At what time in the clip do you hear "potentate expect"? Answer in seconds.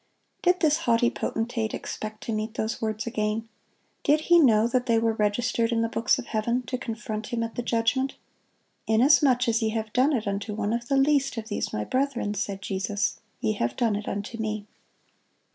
1.11-2.23